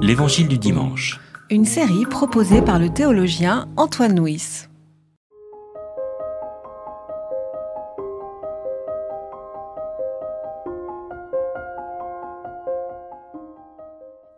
L'Évangile 0.00 0.48
du 0.48 0.56
dimanche. 0.56 1.20
Une 1.50 1.64
série 1.64 2.06
proposée 2.06 2.62
par 2.62 2.78
le 2.78 2.88
théologien 2.88 3.68
Antoine 3.76 4.18
Nuis. 4.18 4.66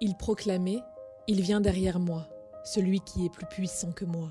Il 0.01 0.17
proclamait 0.17 0.81
Il 1.29 1.41
vient 1.43 1.61
derrière 1.61 2.01
moi, 2.01 2.27
celui 2.65 3.01
qui 3.01 3.27
est 3.27 3.33
plus 3.33 3.47
puissant 3.47 3.93
que 3.93 4.05
moi. 4.05 4.31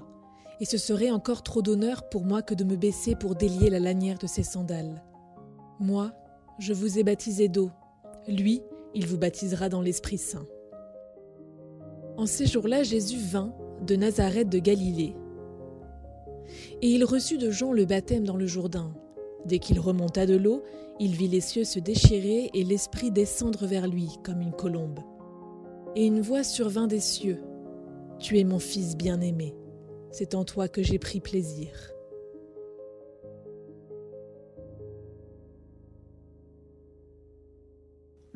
Et 0.59 0.65
ce 0.65 0.77
serait 0.77 1.11
encore 1.11 1.43
trop 1.43 1.61
d'honneur 1.61 2.09
pour 2.09 2.25
moi 2.25 2.41
que 2.41 2.53
de 2.53 2.63
me 2.63 2.75
baisser 2.75 3.15
pour 3.15 3.35
délier 3.35 3.69
la 3.69 3.79
lanière 3.79 4.17
de 4.17 4.27
ses 4.27 4.43
sandales. 4.43 5.03
Moi, 5.79 6.11
je 6.57 6.73
vous 6.73 6.99
ai 6.99 7.03
baptisé 7.03 7.47
d'eau. 7.47 7.71
Lui, 8.27 8.61
il 8.93 9.07
vous 9.07 9.17
baptisera 9.17 9.69
dans 9.69 9.81
l'Esprit 9.81 10.17
Saint. 10.17 10.45
En 12.19 12.25
ces 12.25 12.47
jours-là, 12.47 12.83
Jésus 12.83 13.17
vint 13.17 13.53
de 13.87 13.95
Nazareth 13.95 14.49
de 14.49 14.59
Galilée. 14.59 15.15
Et 16.81 16.89
il 16.89 17.05
reçut 17.05 17.37
de 17.37 17.49
Jean 17.49 17.71
le 17.71 17.85
baptême 17.85 18.25
dans 18.25 18.35
le 18.35 18.45
Jourdain. 18.45 18.93
Dès 19.45 19.59
qu'il 19.59 19.79
remonta 19.79 20.25
de 20.25 20.35
l'eau, 20.35 20.61
il 20.99 21.15
vit 21.15 21.29
les 21.29 21.39
cieux 21.39 21.63
se 21.63 21.79
déchirer 21.79 22.49
et 22.53 22.65
l'Esprit 22.65 23.09
descendre 23.11 23.65
vers 23.65 23.87
lui 23.87 24.09
comme 24.21 24.41
une 24.41 24.51
colombe. 24.51 24.99
Et 25.95 26.07
une 26.07 26.19
voix 26.19 26.43
survint 26.43 26.87
des 26.87 26.99
cieux. 26.99 27.41
Tu 28.19 28.37
es 28.37 28.43
mon 28.43 28.59
Fils 28.59 28.97
bien-aimé, 28.97 29.55
c'est 30.11 30.35
en 30.35 30.43
toi 30.43 30.67
que 30.67 30.83
j'ai 30.83 30.99
pris 30.99 31.21
plaisir. 31.21 31.69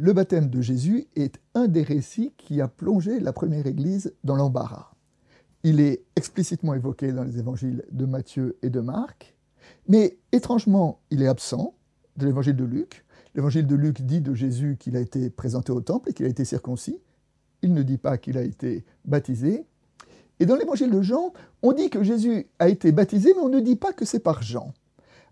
Le 0.04 0.12
baptême 0.12 0.50
de 0.50 0.60
Jésus 0.60 1.08
est 1.16 1.40
un 1.56 1.70
des 1.70 1.82
récits 1.82 2.34
qui 2.36 2.60
a 2.60 2.68
plongé 2.68 3.22
la 3.22 3.32
première 3.32 3.68
Église 3.68 4.14
dans 4.26 4.36
l'embarras. 4.36 4.92
Il 5.64 5.80
est 5.80 6.04
explicitement 6.18 6.74
évoqué 6.74 7.14
dans 7.14 7.24
les 7.24 7.40
évangiles 7.40 7.86
de 7.90 8.06
Matthieu 8.06 8.58
et 8.64 8.70
de 8.70 8.82
Marc, 8.82 9.34
mais 9.88 10.18
étrangement, 10.34 11.00
il 11.10 11.24
est 11.24 11.28
absent 11.28 11.74
de 12.18 12.26
l'évangile 12.26 12.58
de 12.58 12.66
Luc. 12.66 13.06
L'évangile 13.34 13.66
de 13.66 13.76
Luc 13.76 14.02
dit 14.02 14.20
de 14.20 14.34
Jésus 14.34 14.76
qu'il 14.78 14.98
a 14.98 15.00
été 15.00 15.30
présenté 15.30 15.72
au 15.72 15.80
temple 15.80 16.10
et 16.10 16.14
qu'il 16.14 16.26
a 16.26 16.30
été 16.30 16.44
circoncis. 16.44 17.00
Il 17.62 17.74
ne 17.74 17.82
dit 17.82 17.98
pas 17.98 18.18
qu'il 18.18 18.38
a 18.38 18.42
été 18.42 18.84
baptisé. 19.06 19.66
Et 20.42 20.46
dans 20.46 20.58
l'évangile 20.58 20.92
de 20.92 21.02
Jean, 21.02 21.32
on 21.62 21.72
dit 21.72 21.90
que 21.90 22.04
Jésus 22.04 22.48
a 22.60 22.68
été 22.68 22.92
baptisé, 22.92 23.34
mais 23.38 23.42
on 23.42 23.48
ne 23.48 23.62
dit 23.62 23.78
pas 23.78 23.94
que 23.94 24.04
c'est 24.04 24.20
par 24.20 24.42
Jean. 24.42 24.74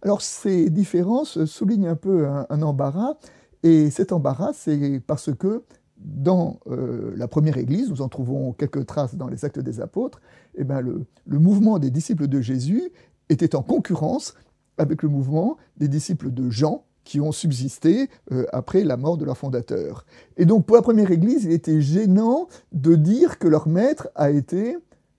Alors 0.02 0.22
ces 0.22 0.70
différences 0.70 1.44
soulignent 1.44 1.90
un 1.90 1.96
peu 1.96 2.26
un, 2.28 2.62
embarras 2.62 3.18
et 3.64 3.90
cet 3.90 4.12
embarras, 4.12 4.54
c'est 4.54 5.02
parce 5.06 5.34
que 5.36 5.64
dans 5.98 6.60
euh, 6.68 7.14
la 7.16 7.28
première 7.28 7.58
Église, 7.58 7.90
nous 7.90 8.02
en 8.02 8.10
trouvons 8.10 8.54
quelques 8.54 8.86
traces 8.86 9.16
dans 9.16 9.28
les 9.28 9.46
actes 9.46 9.60
des 9.60 9.82
apôtres, 9.82 10.20
eh 10.56 10.64
ben 10.64 10.82
le, 10.82 11.06
le, 11.28 11.40
mouvement 11.40 11.78
des 11.78 11.92
disciples 11.92 12.28
de 12.28 12.42
Jésus 12.42 12.92
était 13.30 13.56
en 13.56 13.62
concurrence 13.62 14.34
avec 14.78 15.04
le 15.04 15.10
mouvement 15.10 15.58
des 15.78 15.88
disciples 15.88 16.32
de 16.32 16.50
Jean 16.50 16.86
qui 17.04 17.20
ont 17.20 17.32
subsisté 17.32 18.10
euh, 18.32 18.46
après 18.52 18.84
la 18.84 18.98
mort 18.98 19.18
de 19.18 19.26
leur 19.26 19.38
fondateur. 19.38 20.06
Et 20.38 20.46
donc 20.46 20.66
pour 20.66 20.76
la 20.76 20.82
première 20.82 21.12
Église, 21.12 21.46
il 21.46 21.52
était 21.52 21.82
gênant 21.82 22.48
de 22.72 22.96
dire 22.96 23.40
que 23.40 23.48
leur 23.48 23.68
maître 23.68 24.10
a 24.16 24.32
été 24.32 24.78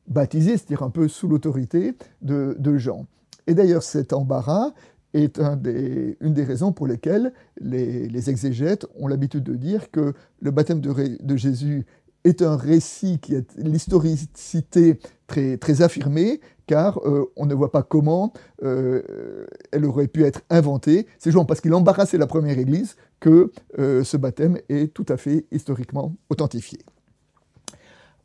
baptisé, 0.08 0.52
c'est-à-dire 0.52 0.82
un 0.82 0.90
peu 0.90 1.08
sous 1.08 1.28
l'autorité 1.28 1.94
de, 2.22 2.56
de 2.58 2.76
Jean. 2.76 3.06
Et 3.46 3.54
d'ailleurs 3.54 3.82
cet 3.82 4.12
embarras 4.12 4.72
est 5.14 5.38
une 5.38 6.34
des 6.34 6.44
raisons 6.44 6.72
pour 6.72 6.86
lesquelles 6.86 7.32
les, 7.60 8.30
exégètes 8.30 8.86
ont 8.98 9.08
l'habitude 9.08 9.42
de 9.42 9.54
dire 9.54 9.90
que 9.90 10.12
le 10.40 10.50
baptême 10.50 10.80
de, 10.80 11.36
Jésus 11.36 11.84
est 12.24 12.42
un 12.42 12.56
récit 12.56 13.18
qui 13.18 13.36
a 13.36 13.40
l'historicité 13.56 14.98
très, 15.26 15.56
très 15.56 15.82
affirmée, 15.82 16.40
car 16.66 16.98
euh, 17.04 17.32
on 17.36 17.46
ne 17.46 17.54
voit 17.54 17.72
pas 17.72 17.82
comment 17.82 18.32
euh, 18.62 19.44
elle 19.72 19.84
aurait 19.84 20.06
pu 20.06 20.24
être 20.24 20.42
inventée. 20.48 21.06
C'est 21.18 21.30
justement 21.30 21.44
parce 21.44 21.60
qu'il 21.60 21.74
embarrassait 21.74 22.18
la 22.18 22.28
première 22.28 22.58
Église 22.58 22.96
que 23.18 23.50
euh, 23.78 24.04
ce 24.04 24.16
baptême 24.16 24.58
est 24.68 24.92
tout 24.94 25.06
à 25.08 25.16
fait 25.16 25.46
historiquement 25.50 26.14
authentifié. 26.30 26.78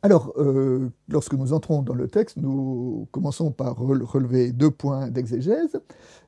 Alors, 0.02 0.32
euh, 0.36 0.90
lorsque 1.08 1.34
nous 1.34 1.52
entrons 1.52 1.82
dans 1.82 1.94
le 1.94 2.08
texte, 2.08 2.36
nous 2.36 3.08
commençons 3.10 3.50
par 3.50 3.76
relever 3.76 4.52
deux 4.52 4.70
points 4.70 5.08
d'exégèse. 5.08 5.80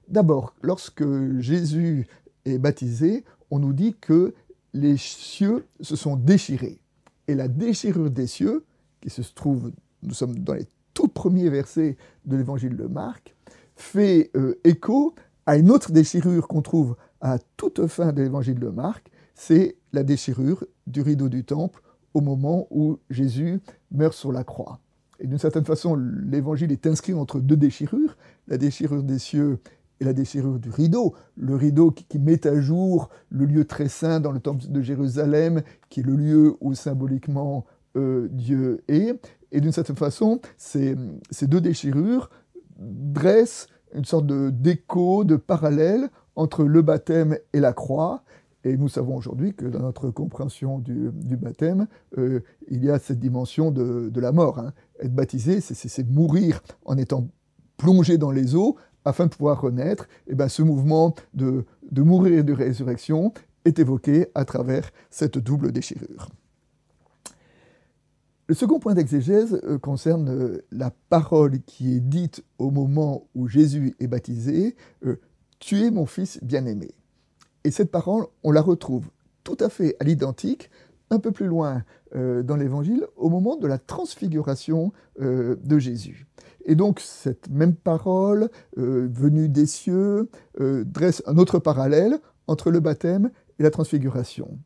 D'abord, 0.08 0.54
lorsque 0.62 1.04
Jésus 1.38 2.08
est 2.44 2.58
baptisé, 2.58 3.24
on 3.50 3.60
nous 3.60 3.72
dit 3.72 3.94
que 4.00 4.34
les 4.72 4.96
cieux 4.96 5.66
se 5.80 5.94
sont 5.94 6.16
déchirés. 6.16 6.80
Et 7.28 7.34
la 7.36 7.46
déchirure 7.46 8.10
des 8.10 8.26
cieux, 8.26 8.64
qui 9.00 9.10
se 9.10 9.22
trouve, 9.22 9.70
nous 10.02 10.14
sommes 10.14 10.36
dans 10.40 10.54
les 10.54 10.66
tout 10.92 11.08
premiers 11.08 11.48
versets 11.48 11.96
de 12.26 12.36
l'évangile 12.36 12.76
de 12.76 12.86
Marc, 12.86 13.34
fait 13.76 14.30
euh, 14.36 14.58
écho 14.64 15.14
à 15.46 15.56
une 15.56 15.70
autre 15.70 15.92
déchirure 15.92 16.48
qu'on 16.48 16.62
trouve 16.62 16.96
à 17.20 17.38
toute 17.56 17.86
fin 17.86 18.12
de 18.12 18.22
l'évangile 18.22 18.58
de 18.58 18.68
Marc, 18.68 19.10
c'est 19.34 19.76
la 19.92 20.02
déchirure 20.02 20.64
du 20.86 21.02
rideau 21.02 21.28
du 21.28 21.44
temple 21.44 21.80
au 22.14 22.20
moment 22.20 22.66
où 22.70 22.98
Jésus 23.10 23.60
meurt 23.90 24.14
sur 24.14 24.32
la 24.32 24.44
croix. 24.44 24.80
Et 25.20 25.26
d'une 25.26 25.38
certaine 25.38 25.64
façon, 25.64 25.96
l'évangile 25.96 26.72
est 26.72 26.86
inscrit 26.86 27.12
entre 27.12 27.40
deux 27.40 27.56
déchirures, 27.56 28.16
la 28.48 28.56
déchirure 28.56 29.02
des 29.02 29.18
cieux 29.18 29.58
et 30.00 30.04
la 30.04 30.14
déchirure 30.14 30.58
du 30.58 30.70
rideau. 30.70 31.14
Le 31.36 31.54
rideau 31.54 31.90
qui, 31.90 32.18
met 32.18 32.46
à 32.46 32.58
jour 32.58 33.10
le 33.28 33.44
lieu 33.44 33.66
très 33.66 33.88
saint 33.88 34.18
dans 34.18 34.32
le 34.32 34.40
temple 34.40 34.64
de 34.68 34.80
Jérusalem, 34.80 35.62
qui 35.90 36.00
est 36.00 36.04
le 36.04 36.16
lieu 36.16 36.56
où 36.60 36.74
symboliquement 36.74 37.66
euh, 37.96 38.28
Dieu 38.30 38.82
est. 38.88 39.14
Et 39.52 39.60
d'une 39.60 39.72
certaine 39.72 39.96
façon, 39.96 40.40
ces, 40.56 40.96
deux 41.42 41.60
déchirures 41.60 42.30
dressent 42.78 43.66
une 43.94 44.04
sorte 44.04 44.26
d'écho, 44.26 45.24
de, 45.24 45.34
de 45.34 45.36
parallèle 45.36 46.08
entre 46.34 46.64
le 46.64 46.80
baptême 46.80 47.36
et 47.52 47.60
la 47.60 47.74
croix. 47.74 48.22
Et 48.64 48.76
nous 48.76 48.88
savons 48.88 49.16
aujourd'hui 49.16 49.54
que 49.54 49.64
dans 49.64 49.80
notre 49.80 50.10
compréhension 50.10 50.78
du, 50.78 51.10
baptême, 51.36 51.86
euh, 52.18 52.40
il 52.68 52.84
y 52.84 52.90
a 52.90 52.98
cette 52.98 53.18
dimension 53.18 53.70
de, 53.70 54.20
la 54.20 54.32
mort. 54.32 54.58
Hein. 54.58 54.72
Être 55.00 55.14
baptisé, 55.14 55.60
c'est 55.60 56.08
mourir 56.08 56.62
en 56.84 56.98
étant 56.98 57.28
plongé 57.78 58.18
dans 58.18 58.30
les 58.30 58.54
eaux 58.54 58.76
afin 59.06 59.24
de 59.24 59.30
pouvoir 59.30 59.62
renaître. 59.62 60.08
Et 60.26 60.34
bien, 60.34 60.48
ce 60.48 60.62
mouvement 60.62 61.14
de, 61.32 61.64
mourir 61.96 62.40
et 62.40 62.42
de 62.42 62.52
résurrection 62.52 63.32
est 63.64 63.78
évoqué 63.78 64.26
à 64.34 64.44
travers 64.44 64.90
cette 65.10 65.38
double 65.38 65.72
déchirure. 65.72 66.28
Le 68.46 68.54
second 68.54 68.78
point 68.80 68.94
d'exégèse 68.94 69.60
euh, 69.62 69.78
concerne 69.78 70.28
euh, 70.28 70.66
la 70.72 70.90
parole 71.08 71.60
qui 71.62 71.94
est 71.94 72.00
dite 72.00 72.42
au 72.58 72.70
moment 72.70 73.28
où 73.34 73.46
Jésus 73.46 73.94
est 74.00 74.08
baptisé, 74.08 74.76
Tu 75.60 75.84
es 75.84 75.90
mon 75.90 76.06
fils 76.06 76.42
bien-aimé. 76.42 76.90
Et 77.64 77.70
cette 77.70 77.90
parole, 77.90 78.26
on 78.42 78.52
la 78.52 78.62
retrouve 78.62 79.06
tout 79.44 79.56
à 79.60 79.68
fait 79.68 79.96
à 80.00 80.04
l'identique, 80.04 80.70
un 81.10 81.18
peu 81.18 81.32
plus 81.32 81.46
loin 81.46 81.82
euh, 82.14 82.42
dans 82.42 82.56
l'Évangile, 82.56 83.06
au 83.16 83.28
moment 83.28 83.56
de 83.56 83.66
la 83.66 83.78
transfiguration 83.78 84.92
euh, 85.20 85.56
de 85.64 85.78
Jésus. 85.78 86.26
Et 86.64 86.74
donc 86.74 87.00
cette 87.00 87.48
même 87.50 87.74
parole, 87.74 88.48
euh, 88.78 89.08
venue 89.12 89.48
des 89.48 89.66
cieux, 89.66 90.28
dresse 90.58 91.22
un 91.26 91.36
autre 91.36 91.58
parallèle 91.58 92.18
entre 92.46 92.70
le 92.70 92.80
baptême 92.80 93.30
et 93.58 93.62
la 93.62 93.70
transfiguration. 93.70 94.58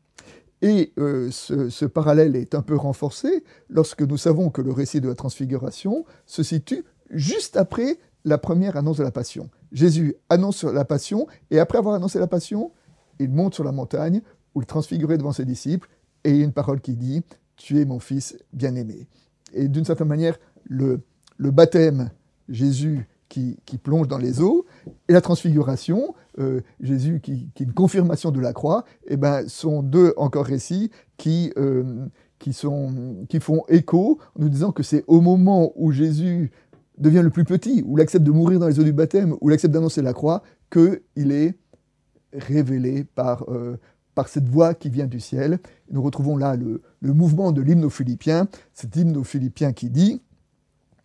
Et 0.61 0.93
ce, 0.97 1.85
parallèle 1.85 2.35
est 2.35 2.55
un 2.55 2.61
peu 2.61 2.75
renforcé 2.75 3.43
lorsque 3.69 4.01
nous 4.01 4.17
savons 4.17 4.49
que 4.49 4.61
le 4.61 4.71
récit 4.71 4.99
de 4.99 5.07
la 5.07 5.13
transfiguration 5.13 6.05
se 6.25 6.41
situe 6.41 6.83
juste 7.11 7.55
après 7.55 7.99
la 8.23 8.39
première 8.39 8.75
annonce 8.75 8.97
de 8.97 9.03
la 9.03 9.11
passion. 9.11 9.49
Jésus 9.71 10.15
annonce 10.29 10.63
la 10.63 10.85
passion, 10.85 11.27
et 11.51 11.59
après 11.59 11.77
avoir 11.77 11.93
annoncé 11.93 12.17
la 12.17 12.27
passion, 12.27 12.71
il 13.19 13.29
monte 13.29 13.53
sur 13.53 13.63
la 13.63 13.71
montagne 13.71 14.21
où 14.53 14.61
il 14.61 14.65
transfigurait 14.65 15.17
devant 15.17 15.31
ses 15.31 15.45
disciples, 15.45 15.89
et 16.23 16.31
il 16.31 16.37
y 16.37 16.41
a 16.41 16.45
une 16.45 16.53
parole 16.53 16.81
qui 16.81 16.95
dit 16.95 17.23
Tu 17.55 17.79
es 17.79 17.85
mon 17.85 17.99
fils 17.99 18.37
bien-aimé. 18.53 19.07
Et 19.53 19.67
d'une 19.67 19.85
certaine 19.85 20.07
manière, 20.07 20.37
le, 20.65 21.01
le 21.37 21.51
baptême, 21.51 22.09
Jésus 22.49 23.07
qui, 23.29 23.57
qui, 23.65 23.77
plonge 23.77 24.07
dans 24.07 24.17
les 24.17 24.41
eaux, 24.41 24.65
et 25.07 25.13
la 25.13 25.21
transfiguration, 25.21 26.13
euh, 26.39 26.61
Jésus 26.79 27.19
qui, 27.21 27.49
qui, 27.53 27.63
est 27.63 27.65
une 27.65 27.73
confirmation 27.73 28.31
de 28.31 28.39
la 28.39 28.53
croix, 28.53 28.85
eh 29.07 29.17
ben, 29.17 29.47
sont 29.47 29.81
deux 29.81 30.13
encore 30.17 30.45
récits 30.45 30.91
qui, 31.17 31.51
euh, 31.57 32.05
qui, 32.39 32.53
sont, 32.53 33.25
qui 33.29 33.39
font 33.39 33.63
écho 33.67 34.19
en 34.37 34.43
nous 34.43 34.49
disant 34.49 34.71
que 34.71 34.83
c'est 34.83 35.03
au 35.07 35.21
moment 35.21 35.71
où 35.75 35.91
Jésus 35.91 36.51
devient 36.97 37.21
le 37.23 37.29
plus 37.29 37.43
petit, 37.43 37.83
où 37.85 37.97
il 37.97 38.01
accepte 38.01 38.23
de 38.23 38.31
mourir 38.31 38.59
dans 38.59 38.67
les 38.67 38.79
eaux 38.79 38.83
du 38.83 38.93
baptême, 38.93 39.35
où 39.41 39.49
il 39.49 39.53
accepte 39.53 39.73
d'annoncer 39.73 40.01
la 40.01 40.13
croix, 40.13 40.43
qu'il 40.71 41.31
est 41.31 41.57
révélé 42.37 43.03
par, 43.03 43.49
euh, 43.49 43.77
par 44.13 44.27
cette 44.27 44.47
voix 44.47 44.73
qui 44.73 44.89
vient 44.89 45.07
du 45.07 45.19
ciel. 45.19 45.59
Nous 45.91 46.01
retrouvons 46.01 46.37
là 46.37 46.55
le, 46.55 46.81
le 47.01 47.13
mouvement 47.13 47.51
de 47.51 47.61
l'hymne 47.61 47.85
aux 47.85 47.89
Philippiens, 47.89 48.47
cet 48.73 48.95
hymne 48.95 49.17
aux 49.17 49.23
Philippiens 49.23 49.73
qui 49.73 49.89
dit, 49.89 50.21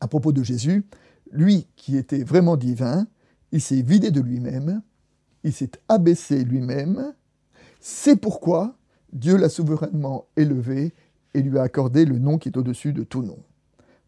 à 0.00 0.08
propos 0.08 0.32
de 0.32 0.42
Jésus, 0.42 0.84
lui 1.32 1.66
qui 1.76 1.96
était 1.96 2.24
vraiment 2.24 2.56
divin, 2.56 3.06
il 3.52 3.60
s'est 3.60 3.82
vidé 3.82 4.10
de 4.10 4.20
lui-même, 4.20 4.82
il 5.44 5.52
s'est 5.52 5.72
abaissé 5.88 6.44
lui-même, 6.44 7.14
c'est 7.80 8.16
pourquoi 8.16 8.76
Dieu 9.12 9.36
l'a 9.36 9.48
souverainement 9.48 10.26
élevé 10.36 10.94
et 11.34 11.42
lui 11.42 11.58
a 11.58 11.62
accordé 11.62 12.04
le 12.04 12.18
nom 12.18 12.38
qui 12.38 12.48
est 12.48 12.56
au-dessus 12.56 12.92
de 12.92 13.02
tout 13.02 13.22
nom. 13.22 13.38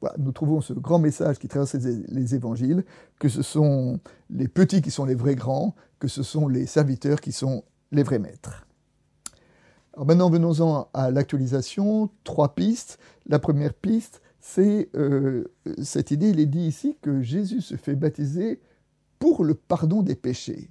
Voilà, 0.00 0.16
nous 0.18 0.32
trouvons 0.32 0.60
ce 0.60 0.72
grand 0.72 0.98
message 0.98 1.38
qui 1.38 1.48
traverse 1.48 1.74
les 1.74 2.34
évangiles, 2.34 2.84
que 3.20 3.28
ce 3.28 3.42
sont 3.42 4.00
les 4.30 4.48
petits 4.48 4.82
qui 4.82 4.90
sont 4.90 5.04
les 5.04 5.14
vrais 5.14 5.36
grands, 5.36 5.74
que 6.02 6.08
ce 6.08 6.24
sont 6.24 6.48
les 6.48 6.66
serviteurs 6.66 7.20
qui 7.20 7.30
sont 7.30 7.62
les 7.92 8.02
vrais 8.02 8.18
maîtres. 8.18 8.66
Alors 9.94 10.04
maintenant, 10.04 10.30
venons-en 10.30 10.88
à 10.94 11.12
l'actualisation. 11.12 12.10
Trois 12.24 12.56
pistes. 12.56 12.98
La 13.26 13.38
première 13.38 13.72
piste, 13.72 14.20
c'est 14.40 14.88
euh, 14.96 15.44
cette 15.80 16.10
idée, 16.10 16.30
il 16.30 16.40
est 16.40 16.46
dit 16.46 16.66
ici 16.66 16.98
que 17.02 17.22
Jésus 17.22 17.60
se 17.60 17.76
fait 17.76 17.94
baptiser 17.94 18.60
pour 19.20 19.44
le 19.44 19.54
pardon 19.54 20.02
des 20.02 20.16
péchés. 20.16 20.70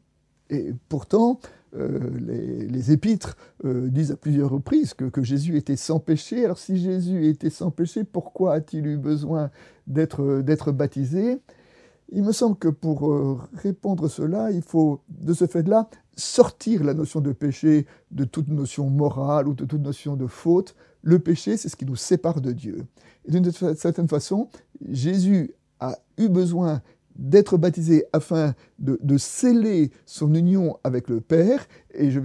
Et 0.49 0.73
pourtant, 0.89 1.39
euh, 1.77 2.09
les, 2.19 2.91
épîtres 2.91 3.37
euh, 3.63 3.87
disent 3.87 4.11
à 4.11 4.17
plusieurs 4.17 4.49
reprises 4.49 4.93
que, 4.93 5.05
que, 5.05 5.23
Jésus 5.23 5.55
était 5.55 5.77
sans 5.77 6.01
péché. 6.01 6.43
Alors 6.43 6.57
si 6.57 6.75
Jésus 6.75 7.25
était 7.27 7.49
sans 7.49 7.71
péché, 7.71 8.03
pourquoi 8.03 8.55
a-t-il 8.55 8.85
eu 8.85 8.97
besoin 8.97 9.49
d'être 9.87 10.73
baptisé? 10.73 11.39
Il 12.11 12.23
me 12.23 12.33
semble 12.33 12.57
que 12.57 12.67
pour 12.67 13.47
répondre 13.53 14.09
cela, 14.09 14.51
il 14.51 14.61
faut, 14.61 15.01
de 15.07 15.33
ce 15.33 15.47
fait-là, 15.47 15.89
sortir 16.17 16.83
la 16.83 16.93
notion 16.93 17.21
de 17.21 17.31
péché 17.31 17.87
de 18.11 18.25
toute 18.25 18.49
notion 18.49 18.89
morale 18.89 19.47
ou 19.47 19.53
de 19.53 19.65
toute 19.65 19.81
notion 19.81 20.15
de 20.17 20.27
faute. 20.27 20.75
Le 21.03 21.19
péché, 21.19 21.57
c'est 21.57 21.69
ce 21.69 21.75
qui 21.75 21.85
nous 21.85 21.95
sépare 21.95 22.41
de 22.41 22.51
Dieu. 22.51 22.85
Et 23.25 23.31
d'une 23.31 23.49
certaine 23.51 24.07
façon, 24.07 24.49
Jésus 24.89 25.53
a 25.79 25.97
eu 26.17 26.27
besoin 26.27 26.81
d'être 27.15 27.57
baptisé 27.57 28.05
afin 28.13 28.53
de, 28.79 29.17
sceller 29.17 29.91
son 30.05 30.33
union 30.33 30.77
avec 30.83 31.09
le 31.09 31.21
Père. 31.21 31.67
Et 31.93 32.09
j'ai 32.11 32.19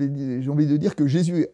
envie 0.48 0.66
de 0.66 0.76
dire 0.76 0.94
que 0.94 1.06
Jésus 1.06 1.46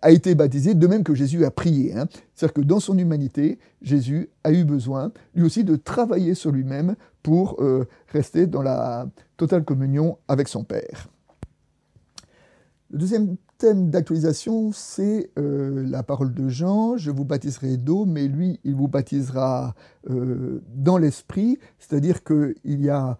a, 0.00 0.10
été 0.10 0.34
baptisé 0.34 0.74
de 0.74 0.86
même 0.86 1.04
que 1.04 1.14
Jésus 1.14 1.44
a 1.44 1.50
prié. 1.50 1.94
Hein. 1.94 2.06
C'est-à-dire 2.34 2.54
que 2.54 2.60
dans 2.60 2.80
son 2.80 2.96
humanité, 2.98 3.58
Jésus 3.82 4.30
a 4.44 4.52
eu 4.52 4.64
besoin, 4.64 5.12
lui 5.34 5.44
aussi, 5.44 5.64
de 5.64 5.76
travailler 5.76 6.34
sur 6.34 6.50
lui-même 6.50 6.94
pour 7.22 7.56
euh, 7.60 7.86
rester 8.08 8.46
dans 8.46 8.62
la 8.62 9.06
totale 9.36 9.64
communion 9.64 10.18
avec 10.28 10.48
son 10.48 10.64
Père. 10.64 11.08
Le 12.90 12.98
deuxième 12.98 13.36
thème 13.58 13.90
d'actualisation, 13.90 14.70
c'est 14.72 15.30
euh, 15.36 15.84
la 15.88 16.04
parole 16.04 16.32
de 16.32 16.48
Jean. 16.48 16.96
Je 16.96 17.10
vous 17.10 17.24
baptiserai 17.24 17.76
d'eau, 17.76 18.04
mais 18.04 18.28
lui, 18.28 18.60
il 18.62 18.76
vous 18.76 18.86
baptisera 18.86 19.74
euh, 20.08 20.62
dans 20.74 20.96
l'esprit, 20.96 21.58
c'est-à-dire 21.78 22.22
qu'il 22.22 22.54
y 22.64 22.88
a 22.88 23.18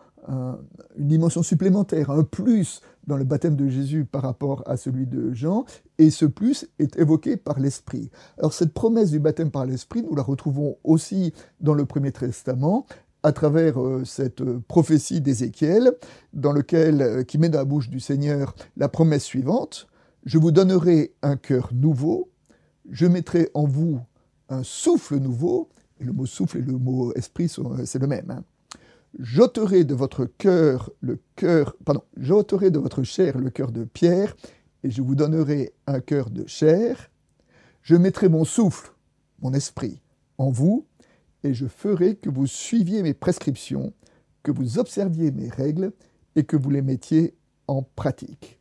une 0.99 1.09
dimension 1.09 1.43
supplémentaire, 1.43 2.11
un 2.11 2.23
plus 2.23 2.83
dans 3.07 3.17
le 3.17 3.25
baptême 3.25 3.57
de 3.57 3.67
Jésus 3.67 4.05
par 4.05 4.21
rapport 4.21 4.63
à 4.67 4.77
celui 4.77 5.07
de 5.07 5.33
Jean, 5.33 5.65
et 5.97 6.11
ce 6.11 6.27
plus 6.27 6.69
est 6.79 6.99
évoqué 6.99 7.39
par 7.39 7.59
l'Esprit. 7.59 8.11
Alors 8.37 8.53
cette 8.53 8.75
promesse 8.75 9.11
du 9.11 9.21
baptême 9.21 9.51
par 9.51 9.65
l'Esprit, 9.65 10.03
nous 10.03 10.15
la 10.15 10.23
retrouvons 10.23 10.77
aussi 10.85 11.33
dans 11.63 11.73
le 11.73 11.87
Premier 11.87 12.13
Testament, 12.13 12.85
à 13.23 13.33
travers 13.33 13.81
euh, 13.81 14.05
cette 14.05 14.45
prophétie 14.45 15.23
d'Ézéchiel, 15.23 15.93
dans 16.35 16.53
lequel, 16.53 17.25
qui 17.27 17.39
met 17.39 17.49
dans 17.49 17.61
la 17.61 17.65
bouche 17.65 17.89
du 17.89 17.99
Seigneur 17.99 18.55
la 18.77 18.91
promesse 18.91 19.25
suivante 19.25 19.88
Je 20.25 20.39
vous 20.39 20.51
donnerai 20.51 21.15
un 21.23 21.37
cœur 21.37 21.71
nouveau, 21.73 22.31
je 22.91 23.07
mettrai 23.07 23.51
en 23.55 23.67
vous 23.67 24.01
un 24.49 24.63
souffle 24.63 25.19
nouveau, 25.19 25.69
et 26.01 26.05
le 26.05 26.13
mot 26.13 26.27
souffle 26.27 26.59
et 26.59 26.63
le 26.63 26.79
mot 26.79 27.13
esprit, 27.15 27.49
c'est 27.85 27.99
le 27.99 28.07
même. 28.07 28.31
Hein. 28.31 28.45
J'ôterai 29.19 29.85
de 29.85 29.95
votre 29.95 30.27
cœur 30.27 30.91
le 31.01 31.19
cœur, 31.37 31.77
pardon, 31.85 32.03
j'ôterai 32.17 32.71
de 32.71 32.79
votre 32.79 33.03
chair 33.03 33.39
le 33.39 33.51
cœur 33.51 33.73
de 33.73 33.85
pierre, 33.85 34.37
et 34.85 34.91
je 34.91 35.03
vous 35.03 35.15
donnerai 35.15 35.73
un 35.87 36.01
cœur 36.01 36.31
de 36.31 36.47
chair. 36.47 37.11
Je 37.83 37.97
mettrai 37.97 38.29
mon 38.29 38.45
souffle, 38.45 38.93
mon 39.41 39.53
esprit, 39.55 40.01
en 40.37 40.51
vous, 40.51 40.87
et 41.43 41.55
je 41.55 41.67
ferai 41.67 42.17
que 42.17 42.31
vous 42.31 42.47
suiviez 42.47 43.03
mes 43.03 43.15
prescriptions, 43.15 43.93
que 44.43 44.51
vous 44.51 44.79
observiez 44.79 45.31
mes 45.31 45.49
règles 45.49 45.93
et 46.37 46.45
que 46.45 46.57
vous 46.57 46.71
les 46.71 46.83
mettiez 46.83 47.35
en 47.67 47.83
pratique. 47.83 48.61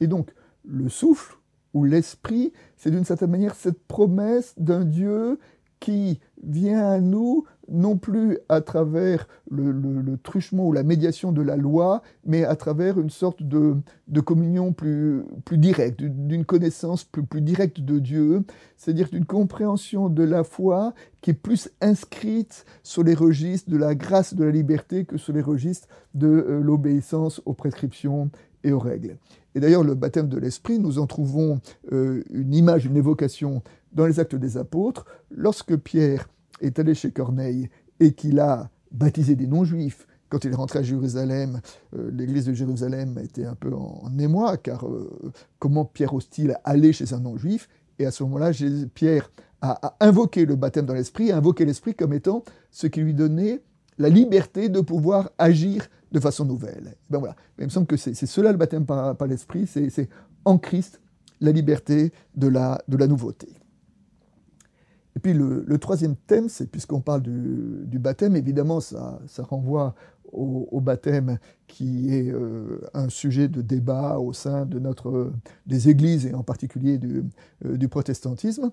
Et 0.00 0.06
donc, 0.06 0.32
le 0.64 0.88
souffle 0.88 1.36
ou 1.74 1.84
l'esprit, 1.84 2.52
c'est 2.76 2.90
d'une 2.90 3.04
certaine 3.04 3.30
manière 3.30 3.54
cette 3.54 3.82
promesse 3.86 4.54
d'un 4.58 4.84
Dieu 4.84 5.38
qui 5.82 6.20
vient 6.44 6.86
à 6.86 7.00
nous 7.00 7.44
non 7.68 7.96
plus 7.96 8.38
à 8.48 8.60
travers 8.60 9.26
le, 9.50 10.16
truchement 10.22 10.68
ou 10.68 10.72
la 10.72 10.84
médiation 10.84 11.32
de 11.32 11.42
la 11.42 11.56
loi, 11.56 12.02
mais 12.24 12.44
à 12.44 12.54
travers 12.54 13.00
une 13.00 13.10
sorte 13.10 13.42
de, 13.42 13.74
communion 14.24 14.72
plus, 14.72 15.24
directe, 15.50 16.00
d'une 16.00 16.44
connaissance 16.44 17.02
plus, 17.02 17.40
directe 17.40 17.80
de 17.80 17.98
Dieu, 17.98 18.44
c'est-à-dire 18.76 19.08
d'une 19.08 19.24
compréhension 19.24 20.08
de 20.08 20.22
la 20.22 20.44
foi 20.44 20.94
qui 21.20 21.30
est 21.30 21.34
plus 21.34 21.68
inscrite 21.80 22.64
sur 22.84 23.02
les 23.02 23.14
registres 23.14 23.70
de 23.70 23.76
la 23.76 23.96
grâce 23.96 24.34
de 24.34 24.44
la 24.44 24.52
liberté 24.52 25.04
que 25.04 25.16
sur 25.16 25.32
les 25.32 25.42
registres 25.42 25.88
de 26.14 26.28
euh, 26.28 26.60
l'obéissance 26.60 27.42
aux 27.44 27.54
prescriptions 27.54 28.30
et 28.64 28.72
aux 28.72 28.78
règles. 28.78 29.16
Et 29.54 29.60
d'ailleurs, 29.60 29.84
le 29.84 29.94
baptême 29.94 30.28
de 30.28 30.38
l'Esprit, 30.38 30.78
nous 30.78 30.98
en 30.98 31.06
trouvons 31.06 31.60
euh, 31.92 32.22
une 32.30 32.54
image, 32.54 32.86
une 32.86 32.96
évocation 32.96 33.62
dans 33.92 34.06
les 34.06 34.20
actes 34.20 34.34
des 34.34 34.56
apôtres, 34.56 35.04
lorsque 35.30 35.76
Pierre 35.76 36.28
est 36.60 36.78
allé 36.78 36.94
chez 36.94 37.10
Corneille 37.10 37.68
et 38.00 38.12
qu'il 38.12 38.40
a 38.40 38.70
baptisé 38.90 39.34
des 39.36 39.46
non-juifs, 39.46 40.06
quand 40.28 40.44
il 40.46 40.52
est 40.52 40.56
rentré 40.56 40.78
à 40.78 40.82
Jérusalem, 40.82 41.60
euh, 41.94 42.10
l'église 42.10 42.46
de 42.46 42.54
Jérusalem 42.54 43.18
a 43.18 43.22
été 43.22 43.44
un 43.44 43.54
peu 43.54 43.74
en, 43.74 44.10
émoi, 44.18 44.56
car 44.56 44.86
euh, 44.86 45.10
comment 45.58 45.84
Pierre 45.84 46.14
hostile 46.14 46.56
allait 46.64 46.92
chez 46.92 47.12
un 47.12 47.20
non-juif? 47.20 47.68
Et 47.98 48.06
à 48.06 48.10
ce 48.10 48.22
moment-là, 48.22 48.52
Pierre 48.94 49.30
a, 49.60 49.94
invoqué 50.00 50.46
le 50.46 50.56
baptême 50.56 50.86
dans 50.86 50.94
l'esprit, 50.94 51.30
a 51.30 51.36
invoqué 51.36 51.66
l'esprit 51.66 51.94
comme 51.94 52.14
étant 52.14 52.44
ce 52.70 52.86
qui 52.86 53.00
lui 53.00 53.12
donnait 53.12 53.60
la 53.98 54.08
liberté 54.08 54.70
de 54.70 54.80
pouvoir 54.80 55.30
agir 55.36 55.86
de 56.12 56.20
façon 56.20 56.44
nouvelle. 56.44 56.94
Ben 57.10 57.18
voilà. 57.18 57.34
il 57.58 57.64
me 57.64 57.70
semble 57.70 57.86
que 57.86 57.96
c'est 57.96 58.14
cela 58.14 58.52
le 58.52 58.58
baptême 58.58 58.86
par, 58.86 59.16
l'esprit, 59.26 59.66
c'est 59.66 60.08
en 60.44 60.58
Christ 60.58 61.00
la 61.40 61.50
liberté 61.50 62.12
de 62.36 62.46
la, 62.46 62.80
de 62.88 62.96
la 62.96 63.06
nouveauté. 63.06 63.48
Et 65.16 65.18
puis 65.18 65.34
le, 65.34 65.78
troisième 65.78 66.16
thème, 66.16 66.48
c'est 66.48 66.70
puisqu'on 66.70 67.00
parle 67.00 67.22
du, 67.22 67.98
baptême, 67.98 68.36
évidemment 68.36 68.80
ça, 68.80 69.20
ça 69.26 69.42
renvoie 69.42 69.94
au, 70.32 70.80
baptême 70.80 71.38
qui 71.66 72.14
est 72.14 72.30
euh, 72.30 72.80
un 72.94 73.10
sujet 73.10 73.48
de 73.48 73.60
débat 73.60 74.18
au 74.18 74.32
sein 74.32 74.64
de 74.64 74.78
notre, 74.78 75.30
des 75.66 75.90
églises 75.90 76.24
et 76.24 76.32
en 76.32 76.42
particulier 76.42 76.96
du, 76.96 77.24
euh, 77.66 77.76
du 77.76 77.88
protestantisme. 77.88 78.70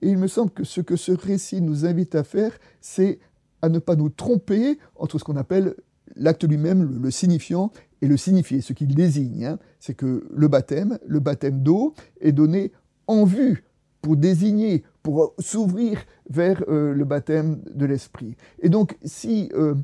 Et 0.00 0.08
il 0.08 0.16
me 0.16 0.26
semble 0.26 0.50
que 0.50 0.64
ce 0.64 0.80
que 0.80 0.96
ce 0.96 1.12
récit 1.12 1.60
nous 1.60 1.84
invite 1.84 2.14
à 2.14 2.24
faire, 2.24 2.52
c'est 2.80 3.18
à 3.60 3.68
ne 3.68 3.78
pas 3.78 3.94
nous 3.94 4.08
tromper 4.08 4.78
entre 4.96 5.18
ce 5.18 5.24
qu'on 5.24 5.36
appelle 5.36 5.74
l'acte 6.16 6.44
lui-même, 6.44 7.00
le, 7.02 7.10
signifiant, 7.10 7.72
et 8.00 8.06
le 8.06 8.16
signifié, 8.16 8.60
ce 8.60 8.72
qu'il 8.72 8.94
désigne. 8.94 9.44
Hein. 9.44 9.58
c'est 9.80 9.94
que 9.94 10.26
le 10.34 10.48
baptême, 10.48 10.98
le 11.06 11.20
baptême 11.20 11.62
d'eau, 11.62 11.94
est 12.20 12.32
donné 12.32 12.72
en 13.06 13.24
vue 13.24 13.64
pour 14.00 14.16
désigner, 14.16 14.82
pour 15.02 15.34
s'ouvrir 15.38 16.04
vers 16.28 16.62
euh, 16.68 16.92
le 16.92 17.04
baptême 17.04 17.62
de 17.72 17.86
l'esprit. 17.86 18.36
Et 18.60 18.68
donc, 18.68 18.96
si 19.04 19.50
euh, 19.54 19.74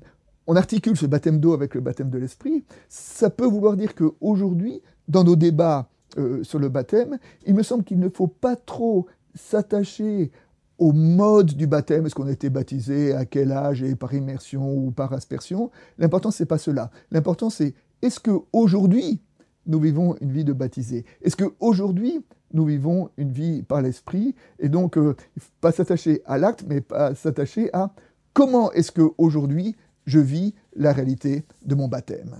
on 0.46 0.56
articule 0.56 0.96
ce 0.96 1.06
baptême 1.06 1.38
d'eau 1.38 1.52
avec 1.52 1.74
le 1.74 1.80
baptême 1.80 2.10
de 2.10 2.18
l'esprit, 2.18 2.64
ça 2.88 3.30
peut 3.30 3.46
vouloir 3.46 3.76
dire 3.76 3.94
qu'aujourd'hui, 3.94 4.82
dans 5.06 5.22
nos 5.22 5.36
débats 5.36 5.88
euh, 6.18 6.42
sur 6.42 6.58
le 6.58 6.68
baptême, 6.68 7.18
il 7.46 7.54
me 7.54 7.62
semble 7.62 7.84
qu'il 7.84 8.00
ne 8.00 8.08
faut 8.08 8.26
pas 8.26 8.56
trop 8.56 9.06
s'attacher 9.34 10.32
au 10.78 10.92
mode 10.92 11.54
du 11.54 11.66
baptême, 11.66 12.06
est-ce 12.06 12.14
qu'on 12.14 12.28
a 12.28 12.50
baptisé, 12.50 13.12
à 13.12 13.24
quel 13.24 13.50
âge, 13.50 13.82
et 13.82 13.96
par 13.96 14.14
immersion 14.14 14.72
ou 14.72 14.92
par 14.92 15.12
aspersion. 15.12 15.70
L'important, 15.98 16.30
c'est 16.30 16.46
pas 16.46 16.58
cela. 16.58 16.90
L'important, 17.10 17.50
c'est 17.50 17.74
est-ce 18.00 18.20
qu'aujourd'hui, 18.20 19.20
nous 19.66 19.80
vivons 19.80 20.16
une 20.20 20.32
vie 20.32 20.44
de 20.44 20.52
baptisé? 20.52 21.04
Est-ce 21.20 21.36
qu'aujourd'hui, 21.36 22.24
nous 22.52 22.64
vivons 22.64 23.10
une 23.16 23.32
vie 23.32 23.62
par 23.62 23.82
l'esprit? 23.82 24.36
Et 24.60 24.68
donc, 24.68 24.96
euh, 24.96 25.16
pas 25.60 25.72
s'attacher 25.72 26.22
à 26.26 26.38
l'acte, 26.38 26.64
mais 26.66 26.80
pas 26.80 27.14
s'attacher 27.14 27.70
à 27.72 27.92
comment 28.32 28.70
est-ce 28.72 28.92
qu'aujourd'hui, 28.92 29.74
je 30.06 30.20
vis 30.20 30.54
la 30.76 30.92
réalité 30.92 31.44
de 31.66 31.74
mon 31.74 31.88
baptême. 31.88 32.36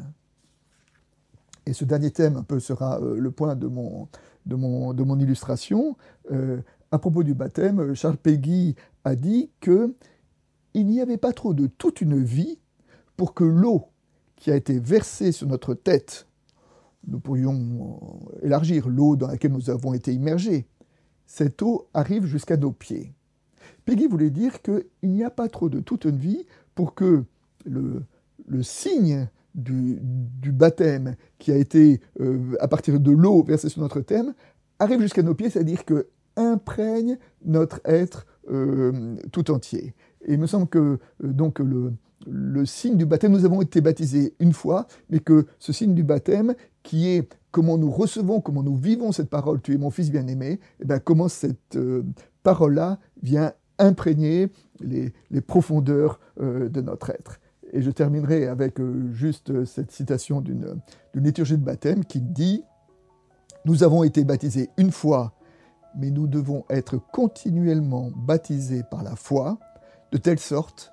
Et 1.66 1.73
ce 1.73 1.85
dernier 1.85 2.12
thème 2.12 2.37
un 2.37 2.42
peu 2.45 2.61
sera 2.61 3.00
euh, 3.00 3.18
le 3.18 3.30
point 3.30 3.57
de 3.57 3.66
mon 3.66 5.18
illustration. 5.18 5.97
Euh, 6.30 6.62
à 6.90 6.99
propos 6.99 7.23
du 7.23 7.35
baptême, 7.35 7.95
Charles 7.95 8.16
Péguy 8.16 8.75
a 9.04 9.14
dit 9.14 9.50
que 9.61 9.95
il 10.75 10.87
n'y 10.87 11.00
avait 11.00 11.18
pas 11.18 11.33
trop 11.33 11.54
de 11.54 11.66
toute 11.66 12.00
une 12.00 12.23
vie 12.23 12.59
pour 13.16 13.35
que 13.35 13.45
l'eau 13.45 13.87
qui 14.37 14.50
a 14.50 14.57
été 14.57 14.78
versée 14.78 15.33
sur 15.33 15.49
notre 15.49 15.75
tête, 15.75 16.26
nous 17.07 17.18
pourrions 17.18 18.00
élargir 18.42 18.88
l'eau 18.88 19.16
dans 19.16 19.28
laquelle 19.28 19.52
nous 19.52 19.71
avons 19.71 19.95
été 19.95 20.12
immergés, 20.12 20.66
cette 21.26 21.62
eau 21.62 21.88
arrive 21.95 22.26
jusqu'à 22.26 22.57
nos 22.57 22.73
pieds. 22.73 23.12
Peggy 23.85 24.07
voulait 24.07 24.30
dire 24.30 24.62
qu'il 24.62 24.85
n'y 25.02 25.25
a 25.25 25.30
pas 25.30 25.49
trop 25.49 25.68
de 25.68 25.80
toute 25.80 26.04
une 26.04 26.16
vie 26.16 26.47
pour 26.75 26.95
que 26.95 27.25
le, 27.64 28.04
signe 28.62 29.28
du, 29.54 29.99
du, 30.00 30.52
baptême 30.52 31.16
qui 31.38 31.50
a 31.52 31.57
été, 31.57 32.00
euh, 32.21 32.57
à 32.61 32.68
partir 32.68 33.00
de 33.00 33.11
l'eau 33.11 33.42
versée 33.42 33.68
sur 33.68 33.83
notre 33.83 34.00
thème, 34.00 34.35
arrive 34.78 35.00
jusqu'à 35.00 35.23
nos 35.23 35.35
pieds, 35.35 35.50
c'est-à-dire 35.50 35.85
que 35.85 36.09
imprègne 36.38 37.18
notre 37.45 37.80
être 37.85 38.26
euh, 38.50 39.16
tout 39.33 39.50
entier. 39.50 39.95
Et 40.25 40.35
il 40.35 40.38
me 40.38 40.47
semble 40.47 40.68
que 40.68 40.78
euh, 40.78 40.99
donc 41.21 41.59
le, 41.59 41.92
le 42.26 42.64
signe 42.64 42.97
du 42.97 43.04
baptême, 43.04 43.33
nous 43.33 43.45
avons 43.45 43.61
été 43.61 43.80
baptisés 43.80 44.35
une 44.38 44.52
fois, 44.52 44.87
mais 45.11 45.18
que 45.18 45.47
ce 45.59 45.73
signe 45.73 45.95
du 45.95 46.02
baptême, 46.02 46.54
qui 46.83 47.09
est 47.09 47.28
comment 47.50 47.76
nous 47.76 47.90
recevons, 47.90 48.40
comment 48.40 48.62
nous 48.62 48.76
vivons 48.76 49.12
cette 49.12 49.28
parole, 49.28 49.61
tu 49.61 49.75
es 49.75 49.78
mon 49.78 49.90
fils 49.90 50.11
bien-aimé, 50.11 50.52
et 50.52 50.61
eh 50.80 50.85
bien 50.87 50.99
comment 50.99 51.28
cette 51.28 51.76
euh, 51.76 52.04
parole-là 52.42 52.99
vient 53.23 53.52
imprégner 53.78 54.49
les, 54.80 55.12
profondeurs 55.40 56.18
de 56.40 56.80
notre 56.80 57.11
être. 57.11 57.38
Et 57.73 57.80
je 57.80 57.92
terminerai 57.92 58.49
avec 58.49 58.80
juste 59.12 59.64
cette 59.64 59.92
citation 59.92 60.40
d'une 60.40 60.80
liturgie 61.14 61.57
de 61.57 61.64
baptême 61.64 62.04
qui 62.04 62.21
dit 62.21 62.64
Nous 63.66 63.85
avons 63.85 64.02
été 64.02 64.25
baptisés 64.25 64.71
une 64.78 64.90
fois 64.90 65.38
mais 65.95 66.11
nous 66.11 66.26
devons 66.26 66.64
être 66.71 66.99
continuellement 66.99 68.11
baptisés 68.14 68.83
par 68.83 69.02
la 69.02 69.16
foi, 69.16 69.59
de 70.12 70.18
telle 70.18 70.38
sorte 70.38 70.92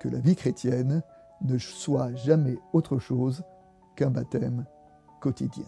que 0.00 0.08
la 0.08 0.18
vie 0.18 0.36
chrétienne 0.36 1.02
ne 1.42 1.58
soit 1.58 2.14
jamais 2.14 2.58
autre 2.72 2.98
chose 2.98 3.42
qu'un 3.96 4.10
baptême 4.10 4.64
quotidien. 5.20 5.66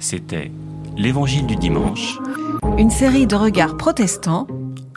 C'était 0.00 0.50
L'Évangile 0.96 1.46
du 1.46 1.54
dimanche, 1.54 2.18
une 2.76 2.90
série 2.90 3.26
de 3.26 3.36
regards 3.36 3.76
protestants, 3.76 4.46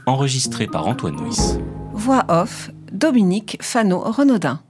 enregistrée 0.05 0.67
par 0.67 0.87
Antoine 0.87 1.15
Nuis. 1.15 1.59
Voix 1.93 2.23
off, 2.27 2.71
Dominique 2.91 3.57
Fano-Renaudin. 3.61 4.61